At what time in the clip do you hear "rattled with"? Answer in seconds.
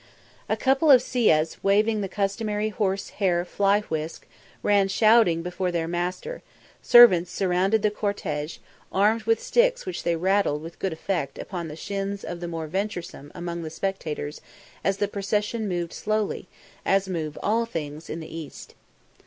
10.15-10.79